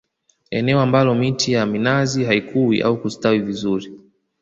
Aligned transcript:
Eneo 0.51 0.81
ambalo 0.81 1.15
miti 1.15 1.51
ya 1.53 1.65
minazi 1.65 2.23
haikui 2.23 2.81
au 2.81 2.97
kustawi 3.01 3.39
vizuri 3.39 3.93